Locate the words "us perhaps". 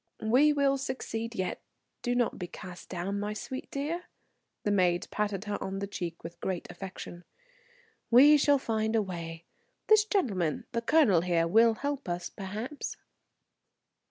12.09-12.97